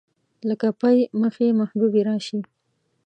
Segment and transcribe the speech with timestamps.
[0.49, 2.39] لکه پۍ مخې محبوبې راشي